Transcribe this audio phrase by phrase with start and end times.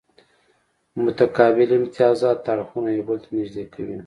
[1.03, 3.97] متقابل امتیازات اړخونه یو بل ته نږدې کوي